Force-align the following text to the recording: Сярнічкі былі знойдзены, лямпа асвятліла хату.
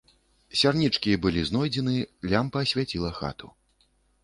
Сярнічкі 0.61 1.11
былі 1.25 1.43
знойдзены, 1.51 1.95
лямпа 2.33 2.65
асвятліла 2.67 3.15
хату. 3.21 3.55